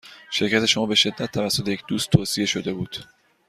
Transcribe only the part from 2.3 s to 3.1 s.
شده بود.